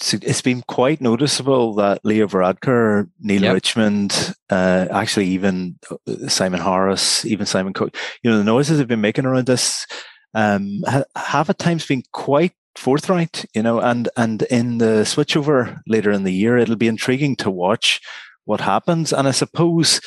[0.00, 3.54] it's been quite noticeable that Leo Varadkar, Neale yep.
[3.54, 8.88] Richmond, uh, actually even uh, Simon Harris, even Simon Cook, you know, the noises they've
[8.88, 9.86] been making around this
[10.34, 10.82] um,
[11.14, 16.24] have at times been quite forthright, you know, and, and in the switchover later in
[16.24, 18.00] the year, it'll be intriguing to watch
[18.46, 19.12] what happens.
[19.12, 20.00] And I suppose,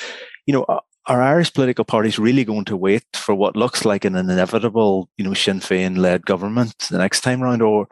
[0.45, 0.65] you know,
[1.08, 5.23] are Irish political parties really going to wait for what looks like an inevitable, you
[5.23, 7.88] know, Sinn Féin led government the next time round, or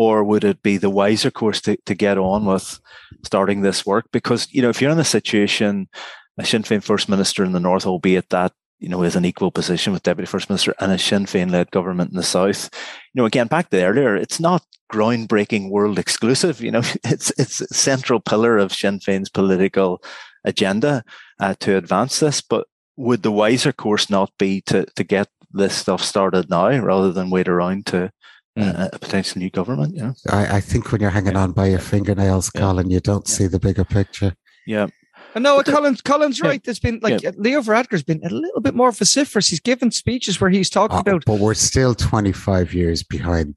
[0.00, 2.80] or would it be the wiser course to, to get on with
[3.22, 4.06] starting this work?
[4.14, 5.90] Because, you know, if you're in a situation,
[6.38, 9.50] a Sinn Féin First Minister in the North, albeit that, you know, is an equal
[9.50, 12.70] position with Deputy First Minister and a Sinn Féin led government in the South,
[13.12, 16.62] you know, again, back to earlier, it's not groundbreaking world exclusive.
[16.62, 20.02] You know, it's, it's a central pillar of Sinn Féin's political
[20.44, 21.04] agenda
[21.40, 22.40] uh, to advance this.
[22.40, 27.12] But would the wiser course not be to, to get this stuff started now rather
[27.12, 28.10] than wait around to
[28.58, 28.78] mm.
[28.78, 29.94] Uh, a potential new government.
[29.96, 31.42] Yeah, I, I think when you're hanging yeah.
[31.42, 32.60] on by your fingernails, yeah.
[32.60, 33.34] Colin, you don't yeah.
[33.34, 34.34] see the bigger picture.
[34.66, 34.88] Yeah.
[35.34, 36.62] Uh, no, Colin's Colin's right.
[36.62, 37.30] There's been like yeah.
[37.36, 39.48] Leo Varadkar's been a little bit more vociferous.
[39.48, 41.24] He's given speeches where he's talking oh, uh, about.
[41.24, 43.54] But we're still 25 years behind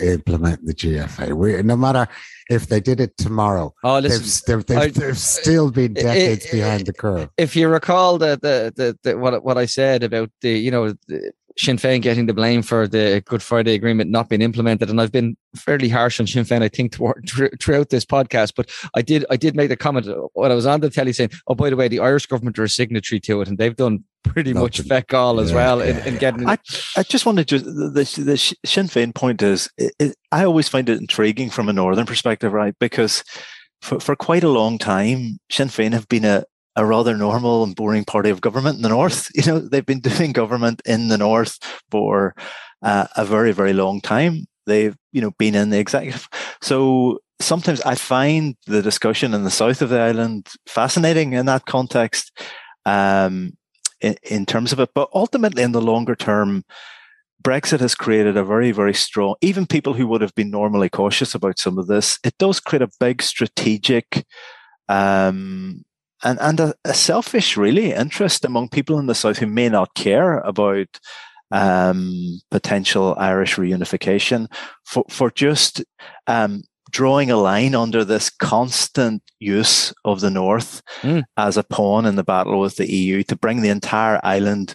[0.00, 1.32] implementing the GFA.
[1.32, 2.08] We, no matter
[2.48, 6.48] if they did it tomorrow, oh, listen, they've, they've, they've, they've still been decades it,
[6.48, 7.28] it, behind the curve.
[7.36, 10.92] If you recall the, the the, the, what what I said about the you know
[11.08, 15.00] the, Sinn Féin getting the blame for the Good Friday Agreement not being implemented, and
[15.00, 16.94] I've been fairly harsh on Sinn Féin, I think,
[17.60, 18.54] throughout this podcast.
[18.56, 21.12] But I did, I did make the comment uh, when I was on the telly
[21.12, 23.76] saying, "Oh, by the way, the Irish government are a signatory to it, and they've
[23.76, 24.62] done pretty Nothing.
[24.62, 26.56] much feck all as yeah, well in, in, getting." I,
[26.96, 30.88] I just wanted to the the Sinn Féin point is, it, it, I always find
[30.88, 32.74] it intriguing from a northern perspective, right?
[32.80, 33.22] Because
[33.82, 36.44] for, for quite a long time, Sinn Féin have been a,
[36.76, 39.28] a rather normal and boring party of government in the north.
[39.34, 41.58] You know, they've been doing government in the north
[41.90, 42.34] for
[42.82, 44.46] uh, a very, very long time.
[44.66, 46.28] They've, you know, been in the executive.
[46.62, 51.66] So sometimes I find the discussion in the south of the island fascinating in that
[51.66, 52.38] context,
[52.84, 53.56] um,
[54.00, 54.90] in, in terms of it.
[54.94, 56.64] But ultimately, in the longer term,
[57.42, 61.34] Brexit has created a very, very strong, even people who would have been normally cautious
[61.34, 64.26] about some of this, it does create a big strategic
[64.88, 65.82] um,
[66.22, 69.94] and and a, a, selfish really interest among people in the south who may not
[69.94, 71.00] care about
[71.50, 74.46] um, potential Irish reunification
[74.84, 75.84] for for just
[76.26, 81.22] um, drawing a line under this constant use of the north mm.
[81.36, 84.74] as a pawn in the battle with the EU to bring the entire island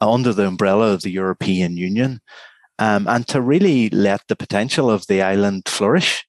[0.00, 2.20] under the umbrella of the European Union.
[2.78, 6.24] Um, and to really let the potential of the island flourish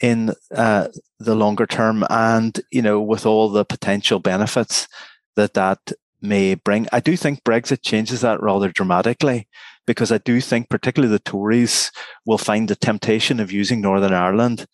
[0.00, 4.88] in uh, the longer term and you know with all the potential benefits
[5.36, 9.48] that that may bring i do think brexit changes that rather dramatically
[9.86, 11.90] because i do think particularly the tories
[12.26, 14.66] will find the temptation of using northern ireland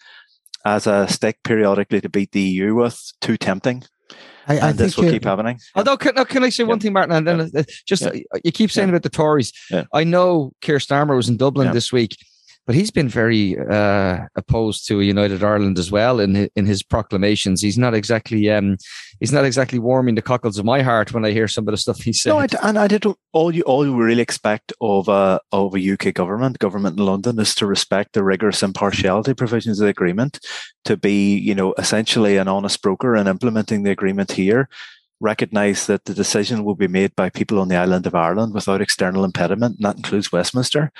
[0.64, 3.82] as a stick periodically to beat the eu with too tempting
[4.46, 5.58] I, I and this will keep happening.
[5.74, 6.68] Although, can, can I say yeah.
[6.68, 7.12] one thing, Martin?
[7.16, 7.62] And then yeah.
[7.86, 8.20] just yeah.
[8.44, 9.52] you keep saying about the Tories.
[9.92, 12.14] I know Keir Starmer was in Dublin this week,
[12.66, 16.82] but he's been very uh, opposed to united Ireland as well in his, in his
[16.82, 17.60] proclamations.
[17.60, 18.76] He's not exactly um,
[19.20, 21.78] he's not exactly warming the cockles of my heart when I hear some of the
[21.78, 22.30] stuff he said.
[22.30, 25.92] No, I, and I did all you all you really expect of a of a
[25.92, 30.40] UK government, government in London, is to respect the rigorous impartiality provisions of the agreement,
[30.84, 34.68] to be you know essentially an honest broker in implementing the agreement here
[35.20, 38.82] recognise that the decision will be made by people on the island of Ireland without
[38.82, 40.92] external impediment, and that includes Westminster.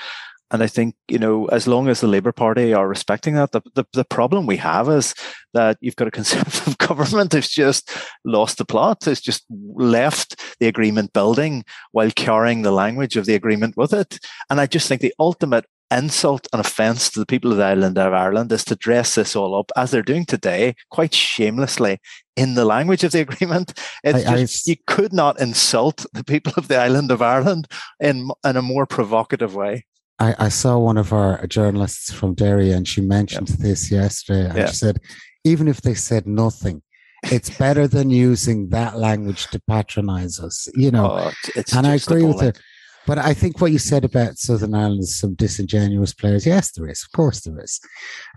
[0.51, 3.61] And I think, you know, as long as the Labour Party are respecting that, the,
[3.73, 5.15] the, the, problem we have is
[5.53, 7.89] that you've got a conservative government who's just
[8.23, 13.33] lost the plot, has just left the agreement building while carrying the language of the
[13.33, 14.19] agreement with it.
[14.49, 17.97] And I just think the ultimate insult and offence to the people of the island
[17.97, 21.99] of Ireland is to dress this all up as they're doing today, quite shamelessly,
[22.35, 23.73] in the language of the agreement.
[24.03, 27.67] It's I, just you could not insult the people of the island of Ireland
[27.99, 29.85] in in a more provocative way.
[30.19, 34.69] I, I saw one of our journalists from Derry, and she mentioned this yesterday, and
[34.69, 34.99] she said,
[35.43, 36.81] even if they said nothing,
[37.25, 41.11] it's better than using that language to patronize us, you know.
[41.11, 41.31] Oh,
[41.75, 42.53] and I agree with her.
[43.07, 46.45] But I think what you said about Southern Ireland is some disingenuous players.
[46.45, 47.03] Yes, there is.
[47.03, 47.79] Of course, there is.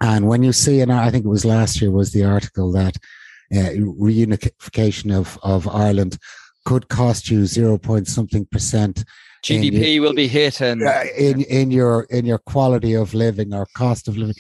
[0.03, 2.97] And when you see, and I think it was last year, was the article that
[3.55, 6.19] uh, reunification of, of Ireland
[6.67, 9.05] could cost you zero point something percent.
[9.45, 10.83] GDP your, will be hit, and
[11.17, 14.35] in in your in your quality of living or cost of living.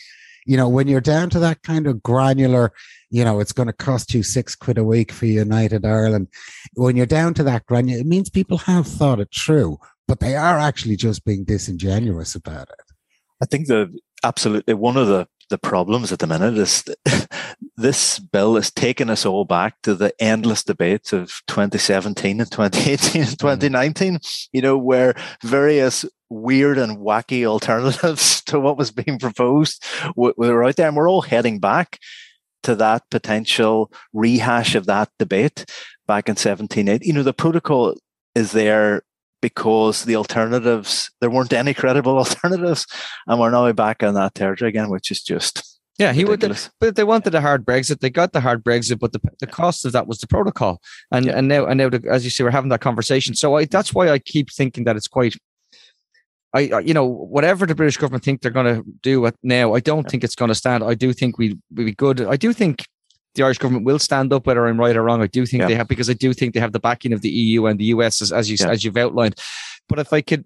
[0.46, 2.72] You know, when you're down to that kind of granular,
[3.10, 6.28] you know, it's going to cost you six quid a week for United Ireland.
[6.74, 10.34] When you're down to that granular, it means people have thought it through but they
[10.34, 12.84] are actually just being disingenuous about it.
[13.40, 16.84] I think the absolutely one of the the problems at the minute is
[17.76, 23.22] this bill has taken us all back to the endless debates of 2017 and 2018
[23.22, 24.48] and 2019, mm.
[24.52, 29.84] you know, where various weird and wacky alternatives to what was being proposed
[30.16, 30.88] were out there.
[30.88, 31.98] And we're all heading back
[32.64, 35.64] to that potential rehash of that debate
[36.06, 37.00] back in 17.
[37.02, 37.96] You know, the protocol
[38.34, 39.02] is there
[39.40, 42.86] because the alternatives there weren't any credible alternatives,
[43.26, 46.66] and we're now back in that territory again, which is just yeah, he ridiculous.
[46.80, 47.98] would, but they wanted a hard Brexit.
[47.98, 50.80] They got the hard Brexit, but the, the cost of that was the protocol.
[51.10, 51.36] And yeah.
[51.36, 53.34] and now and now, the, as you see, we're having that conversation.
[53.34, 55.36] So I, that's why I keep thinking that it's quite.
[56.54, 60.08] I, you know, whatever the British government think they're going to do now, I don't
[60.08, 60.82] think it's going to stand.
[60.82, 62.22] I do think we we be good.
[62.22, 62.86] I do think
[63.38, 65.22] the Irish government will stand up, whether I'm right or wrong.
[65.22, 65.68] I do think yeah.
[65.68, 67.86] they have because I do think they have the backing of the EU and the
[67.86, 68.70] US, as, as you yeah.
[68.70, 69.36] as you've outlined.
[69.88, 70.44] But if I could,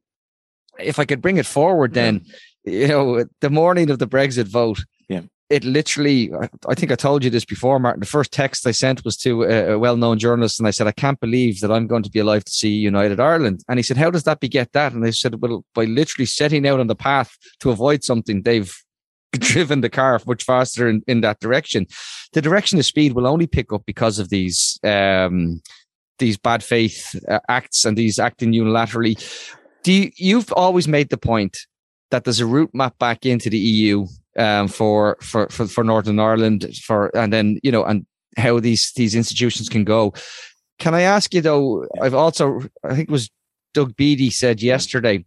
[0.78, 2.24] if I could bring it forward, then
[2.64, 5.22] you know, the morning of the Brexit vote, yeah.
[5.50, 6.31] it literally.
[6.68, 8.00] I think I told you this before, Martin.
[8.00, 10.92] The first text I sent was to a, a well-known journalist, and I said, "I
[10.92, 13.96] can't believe that I'm going to be alive to see United Ireland." And he said,
[13.96, 16.94] "How does that beget that?" And I said, "Well, by literally setting out on the
[16.94, 18.72] path to avoid something, they've
[19.38, 21.87] driven the car much faster in, in that direction.
[22.33, 25.62] The direction of speed will only pick up because of these um,
[26.18, 29.16] these bad faith uh, acts and these acting unilaterally.
[29.83, 31.59] Do you, you've always made the point
[32.11, 34.07] that there's a route map back into the EU
[34.38, 38.92] um, for, for for for Northern Ireland for and then you know and how these
[38.97, 40.12] these institutions can go.
[40.79, 41.87] Can I ask you though?
[42.01, 43.31] I've also I think it was
[43.75, 45.25] Doug Beattie said yesterday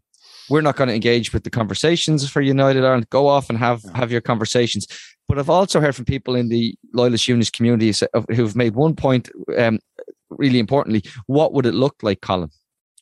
[0.49, 3.09] we're not going to engage with the conversations for United Ireland.
[3.09, 4.87] Go off and have have your conversations.
[5.27, 7.91] But I've also heard from people in the loyalist unionist community
[8.35, 9.79] who've made one point, um,
[10.29, 12.51] really importantly, what would it look like, Colin?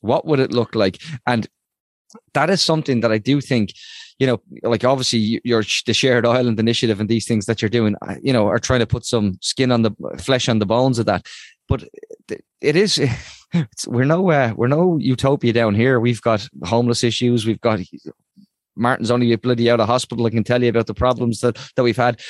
[0.01, 1.01] What would it look like?
[1.27, 1.47] And
[2.33, 3.73] that is something that I do think,
[4.19, 7.95] you know, like obviously your the shared island initiative and these things that you're doing,
[8.21, 11.05] you know, are trying to put some skin on the flesh on the bones of
[11.07, 11.25] that.
[11.67, 11.85] But
[12.29, 12.99] it is
[13.87, 15.99] we're no uh, we're no utopia down here.
[15.99, 17.45] We've got homeless issues.
[17.45, 17.79] We've got
[18.75, 20.25] Martin's only bloody out of hospital.
[20.25, 22.21] I can tell you about the problems that that we've had.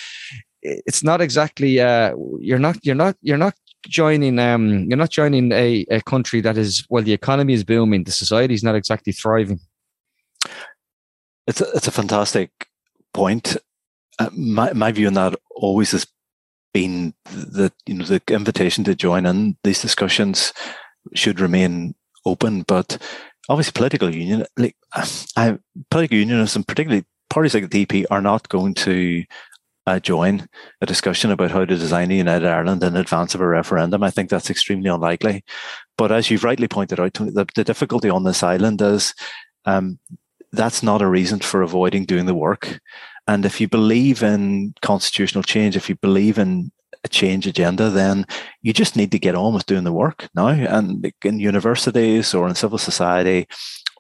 [0.62, 3.54] It's not exactly uh, you're not you're not you're not
[3.88, 8.06] joining um you're not joining a, a country that is well the economy is booming
[8.06, 9.60] the society is not exactly thriving
[11.48, 12.50] it's a, it's a fantastic
[13.14, 13.58] point
[14.20, 16.08] uh, my, my view on that always has
[16.74, 20.54] been that you know the invitation to join in these discussions
[21.14, 22.64] should remain open.
[22.64, 22.98] But
[23.50, 24.76] obviously, political union, like
[25.38, 25.58] I,
[25.90, 29.24] political unionists, and particularly parties like the DUP, are not going to
[29.86, 30.48] uh, join
[30.82, 34.04] a discussion about how to design a united Ireland in advance of a referendum.
[34.04, 35.44] I think that's extremely unlikely.
[35.98, 39.14] But as you've rightly pointed out, the, the difficulty on this island is
[39.66, 40.00] um,
[40.52, 42.80] that's not a reason for avoiding doing the work.
[43.28, 46.72] And if you believe in constitutional change, if you believe in
[47.04, 48.26] a change agenda, then
[48.62, 50.48] you just need to get on with doing the work now.
[50.48, 53.48] And in universities or in civil society,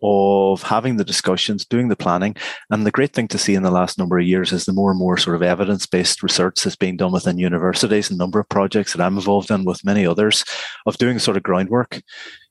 [0.04, 2.36] of having the discussions, doing the planning.
[2.70, 4.92] And the great thing to see in the last number of years is the more
[4.92, 8.50] and more sort of evidence based research that's being done within universities, a number of
[8.50, 10.44] projects that I'm involved in with many others
[10.86, 12.02] of doing sort of groundwork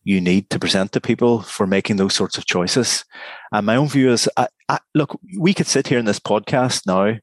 [0.05, 3.05] you need to present to people for making those sorts of choices.
[3.53, 6.87] And my own view is I, I, look, we could sit here in this podcast
[6.87, 7.19] now,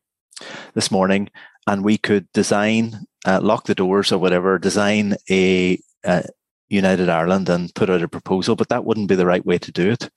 [0.73, 1.29] this morning,
[1.67, 6.23] and we could design, uh, lock the doors or whatever, design a, uh,
[6.69, 9.71] United Ireland and put out a proposal, but that wouldn't be the right way to
[9.71, 10.09] do it.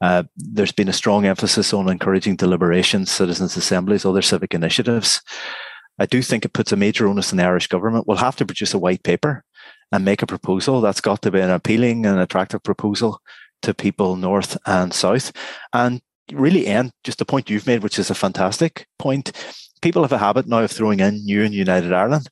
[0.00, 5.20] Uh, there's been a strong emphasis on encouraging deliberations, citizens' assemblies, other civic initiatives.
[5.98, 8.06] I do think it puts a major onus on the Irish government.
[8.06, 9.44] We'll have to produce a white paper
[9.92, 10.80] and make a proposal.
[10.80, 13.20] That's got to be an appealing and attractive proposal
[13.62, 15.32] to people north and south.
[15.72, 16.00] And
[16.32, 19.32] really end just the point you've made, which is a fantastic point.
[19.82, 22.28] People have a habit now of throwing in new and United Ireland.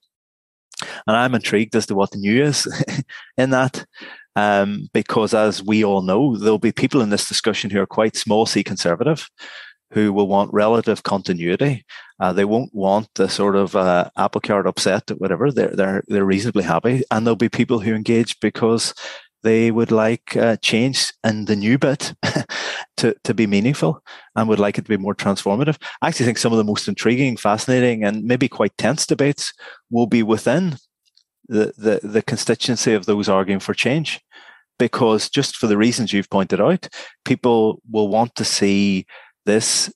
[1.06, 2.66] And I'm intrigued as to what the new is
[3.36, 3.84] in that.
[4.34, 8.16] Um, because as we all know, there'll be people in this discussion who are quite
[8.16, 9.28] small c conservative
[9.92, 11.84] who will want relative continuity.
[12.18, 15.50] Uh, they won't want the sort of uh, apple cart upset, or whatever.
[15.50, 18.94] They're they're they're reasonably happy, and there'll be people who engage because
[19.46, 22.14] they would like uh, change and the new bit
[22.96, 24.02] to, to be meaningful
[24.34, 25.76] and would like it to be more transformative.
[26.02, 29.52] I actually think some of the most intriguing, fascinating, and maybe quite tense debates
[29.88, 30.78] will be within
[31.48, 34.20] the, the, the constituency of those arguing for change.
[34.80, 36.88] Because just for the reasons you've pointed out,
[37.24, 39.06] people will want to see
[39.46, 39.92] this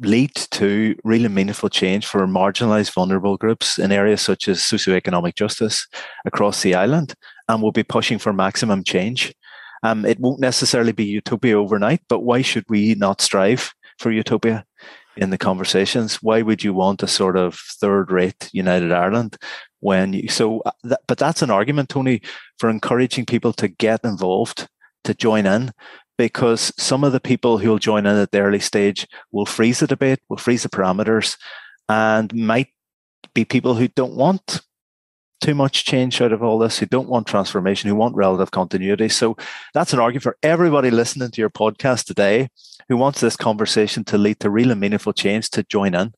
[0.00, 5.86] lead to really meaningful change for marginalized vulnerable groups in areas such as socioeconomic justice
[6.24, 7.14] across the island
[7.50, 9.34] and we'll be pushing for maximum change.
[9.82, 14.64] Um, it won't necessarily be utopia overnight, but why should we not strive for utopia
[15.16, 16.22] in the conversations?
[16.22, 19.36] Why would you want a sort of third rate United Ireland
[19.80, 22.20] when you, so, uh, that, but that's an argument, Tony,
[22.58, 24.68] for encouraging people to get involved,
[25.04, 25.72] to join in,
[26.16, 29.80] because some of the people who will join in at the early stage will freeze
[29.80, 31.36] the debate, will freeze the parameters,
[31.88, 32.68] and might
[33.34, 34.60] be people who don't want
[35.40, 39.08] too much change out of all this, who don't want transformation, who want relative continuity.
[39.08, 39.36] So
[39.74, 42.48] that's an argument for everybody listening to your podcast today
[42.88, 46.12] who wants this conversation to lead to real and meaningful change to join in,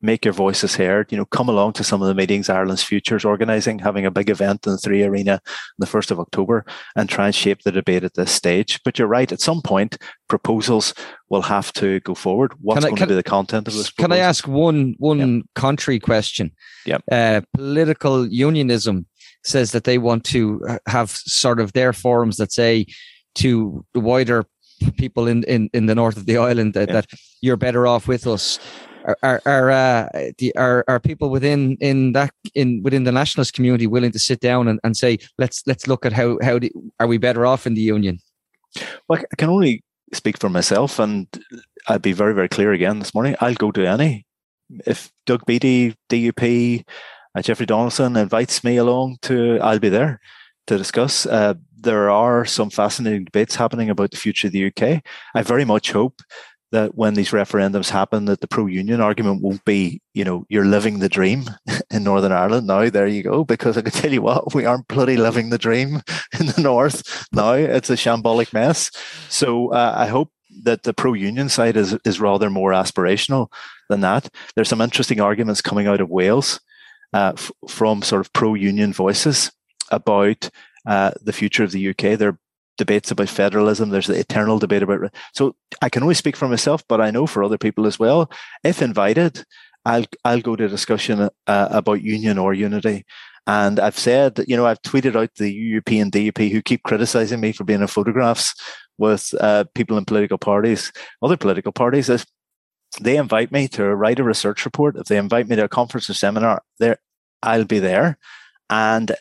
[0.00, 3.24] make your voices heard, you know, come along to some of the meetings Ireland's Future's
[3.24, 5.40] organising, having a big event in the Three Arena on
[5.78, 6.64] the 1st of October
[6.94, 8.80] and try and shape the debate at this stage.
[8.84, 9.98] But you're right, at some point,
[10.28, 10.94] proposals
[11.28, 12.54] will have to go forward.
[12.60, 13.90] What's I, going to be the content of this?
[13.90, 14.08] Proposal?
[14.08, 15.44] Can I ask one one yep.
[15.54, 16.52] country question?
[16.84, 16.98] Yeah.
[17.10, 19.06] Uh, political unionism
[19.44, 22.86] says that they want to have sort of their forums that say
[23.36, 24.44] to the wider
[24.96, 26.94] people in, in, in the north of the island that, yeah.
[26.94, 27.06] that
[27.40, 28.58] you're better off with us.
[29.06, 33.54] Are are are, uh, the, are are people within in that in within the nationalist
[33.54, 36.68] community willing to sit down and, and say let's let's look at how how do,
[36.98, 38.18] are we better off in the union?
[39.08, 39.82] Well, I can only
[40.12, 41.26] speak for myself, and
[41.88, 43.36] I'd be very very clear again this morning.
[43.40, 44.26] I'll go to any
[44.84, 46.84] if Doug Beattie, DUP,
[47.34, 50.20] uh, Jeffrey Donaldson invites me along to, I'll be there
[50.66, 51.26] to discuss.
[51.26, 55.02] Uh, there are some fascinating debates happening about the future of the UK.
[55.34, 56.20] I very much hope
[56.72, 60.98] that when these referendums happen, that the pro-union argument won't be, you know, you're living
[60.98, 61.44] the dream
[61.90, 62.66] in Northern Ireland.
[62.66, 65.58] Now there you go, because I can tell you what, we aren't bloody living the
[65.58, 66.02] dream
[66.40, 67.26] in the north.
[67.32, 68.90] Now it's a shambolic mess.
[69.28, 70.30] So uh, I hope
[70.62, 73.48] that the pro-union side is is rather more aspirational
[73.88, 74.28] than that.
[74.54, 76.60] There's some interesting arguments coming out of Wales
[77.12, 79.52] uh, f- from sort of pro-union voices
[79.90, 80.48] about
[80.86, 82.18] uh, the future of the UK.
[82.18, 82.38] There are
[82.76, 83.90] debates about federalism.
[83.90, 85.12] There's the eternal debate about.
[85.34, 88.30] So I can only speak for myself, but I know for other people as well.
[88.64, 89.44] If invited,
[89.84, 93.04] I'll I'll go to discussion uh, about union or unity.
[93.46, 97.40] And I've said, you know, I've tweeted out the UUP and DUP who keep criticizing
[97.40, 98.54] me for being in photographs
[98.98, 100.90] with uh, people in political parties,
[101.22, 102.08] other political parties.
[102.08, 102.26] If
[103.00, 106.10] they invite me to write a research report, if they invite me to a conference
[106.10, 106.98] or seminar, there
[107.42, 108.18] I'll be there.
[108.68, 109.12] And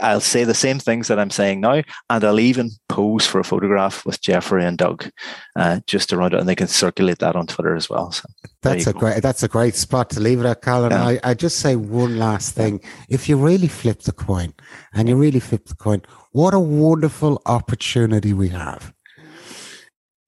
[0.00, 3.44] I'll say the same things that I'm saying now, and I'll even pose for a
[3.44, 5.10] photograph with Jeffrey and Doug,
[5.56, 8.12] uh, just around it, and they can circulate that on Twitter as well.
[8.12, 8.28] So
[8.62, 9.00] that's a go.
[9.00, 10.92] great that's a great spot to leave it at, Colin.
[10.92, 11.04] Yeah.
[11.04, 14.54] I, I just say one last thing: if you really flip the coin,
[14.94, 16.02] and you really flip the coin,
[16.32, 18.92] what a wonderful opportunity we have.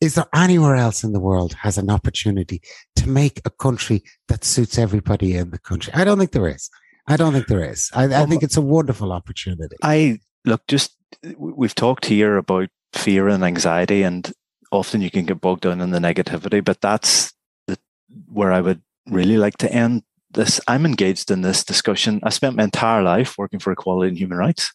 [0.01, 2.63] Is there anywhere else in the world has an opportunity
[2.97, 5.93] to make a country that suits everybody in the country?
[5.93, 6.71] I don't think there is.
[7.09, 7.91] I don't think there is.
[7.95, 9.77] I, I think it's a wonderful opportunity.
[9.83, 10.95] I look just
[11.37, 14.31] we've talked here about fear and anxiety, and
[14.71, 16.63] often you can get bogged down in the negativity.
[16.63, 17.33] But that's
[17.67, 17.79] the,
[18.27, 20.61] where I would really like to end this.
[20.69, 22.21] I'm engaged in this discussion.
[22.23, 24.73] I spent my entire life working for equality and human rights.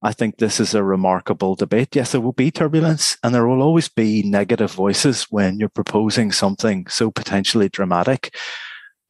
[0.00, 1.96] I think this is a remarkable debate.
[1.96, 6.30] Yes, there will be turbulence and there will always be negative voices when you're proposing
[6.30, 8.34] something so potentially dramatic.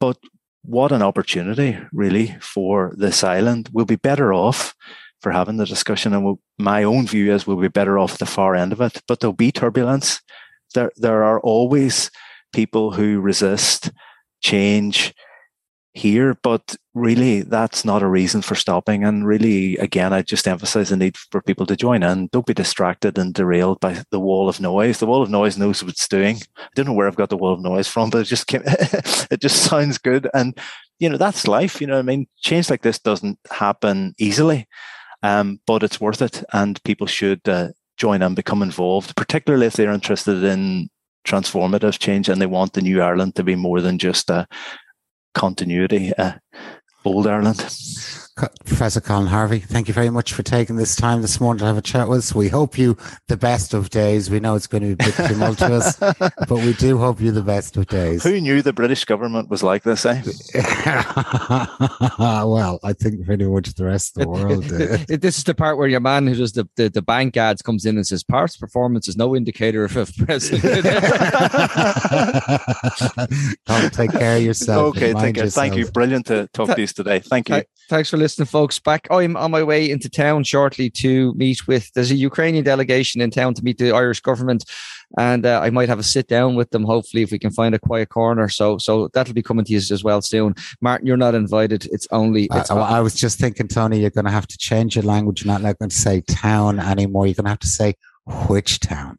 [0.00, 0.16] But
[0.68, 3.70] what an opportunity, really, for this island.
[3.72, 4.74] We'll be better off
[5.22, 8.26] for having the discussion, and we'll, my own view is we'll be better off the
[8.26, 9.00] far end of it.
[9.08, 10.20] But there'll be turbulence.
[10.74, 12.10] There, there are always
[12.52, 13.90] people who resist
[14.42, 15.14] change
[15.98, 19.04] here, but really that's not a reason for stopping.
[19.04, 22.28] And really, again, I just emphasize the need for people to join in.
[22.28, 24.98] Don't be distracted and derailed by the wall of noise.
[24.98, 26.36] The wall of noise knows what it's doing.
[26.56, 28.62] I don't know where I've got the wall of noise from, but it just came,
[28.66, 30.28] it just sounds good.
[30.32, 30.56] And,
[30.98, 31.80] you know, that's life.
[31.80, 34.68] You know, I mean, change like this doesn't happen easily,
[35.22, 36.44] um, but it's worth it.
[36.52, 40.90] And people should uh, join and become involved, particularly if they're interested in
[41.26, 44.46] transformative change, and they want the new Ireland to be more than just a
[45.38, 46.32] continuity, uh,
[47.04, 47.60] old Ireland.
[48.64, 51.76] Professor Colin Harvey, thank you very much for taking this time this morning to have
[51.76, 52.34] a chat with us.
[52.34, 54.30] We hope you the best of days.
[54.30, 57.42] We know it's going to be a bit tumultuous, but we do hope you the
[57.42, 58.22] best of days.
[58.22, 60.22] Who knew the British government was like this, eh?
[62.18, 64.68] well, I think pretty much the rest of the world
[65.08, 65.20] did.
[65.20, 67.84] This is the part where your man who does the, the, the bank ads comes
[67.84, 70.84] in and says, past performance is no indicator of a president.
[73.66, 74.96] Don't take care of yourself.
[74.96, 75.48] Okay, take care.
[75.48, 75.90] Thank you.
[75.90, 77.18] Brilliant to talk to you today.
[77.20, 77.62] Thank you.
[77.88, 78.78] Thanks for listening, folks.
[78.78, 81.90] Back, I'm on my way into town shortly to meet with.
[81.94, 84.64] There's a Ukrainian delegation in town to meet the Irish government,
[85.16, 86.84] and uh, I might have a sit down with them.
[86.84, 88.50] Hopefully, if we can find a quiet corner.
[88.50, 90.54] So, so that'll be coming to you as well soon.
[90.82, 91.86] Martin, you're not invited.
[91.86, 92.46] It's only.
[92.52, 95.42] It's uh, I was just thinking, Tony, you're going to have to change your language.
[95.42, 97.26] You're not going to say town anymore.
[97.26, 97.94] You're going to have to say
[98.48, 99.18] which town.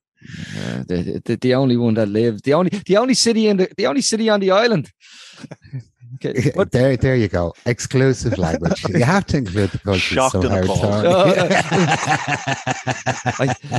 [0.56, 3.68] Uh, the, the the only one that lives, the only the only city in the
[3.78, 4.92] the only city on the island.
[6.26, 7.54] Okay, but there, there you go.
[7.66, 8.84] Exclusive language.
[8.90, 10.00] you have to include the culture.
[10.00, 10.66] Shocked so hard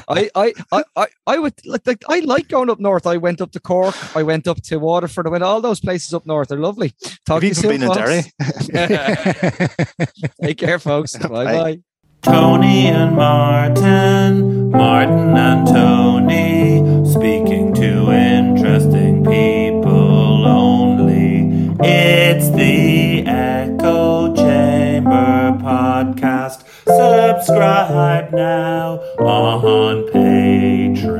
[0.09, 2.03] I, I, I, I, I would like, like.
[2.09, 3.07] I like going up north.
[3.07, 3.95] I went up to Cork.
[4.17, 5.27] I went up to Waterford.
[5.27, 6.49] I went all those places up north.
[6.49, 6.93] They're lovely.
[7.27, 8.23] Talk have to you been in Derry?
[10.43, 11.17] Take care, folks.
[11.17, 11.81] Bye bye.
[12.23, 16.79] Tony and Martin, Martin and Tony,
[17.11, 20.90] speaking to interesting people only.
[21.83, 26.65] It's the Echo Chamber podcast.
[26.85, 31.20] Subscribe now on Patreon.